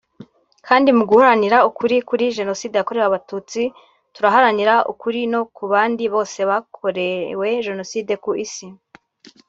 kandi 0.67 0.89
mu 0.97 1.03
guharanira 1.11 1.57
ukuri 1.69 1.95
kuri 2.09 2.25
Jenoside 2.37 2.73
yakorewe 2.77 3.05
Abatutsi 3.07 3.61
turaharanira 4.15 4.75
ukuri 4.91 5.21
no 5.33 5.41
ku 5.55 5.63
bandi 5.71 6.03
bose 6.15 6.39
bakorewe 6.49 7.49
jenoside 7.65 8.13
ku 8.23 8.31
Isi 8.45 8.67